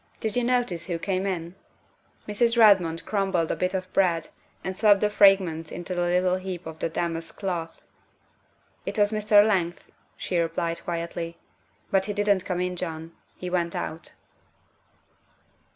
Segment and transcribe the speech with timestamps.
[0.19, 1.53] Did you notice who came in?"
[2.27, 2.57] Mrs.
[2.57, 4.29] Redmond crumbled a bit of bread
[4.63, 7.79] and swept the fragments into a little heap on the damask cloth."
[8.87, 9.47] It was Mr.
[9.47, 9.75] Leigh,"
[10.17, 11.37] she replied quietly,"
[11.91, 14.13] but he didn't come in, John, he went out."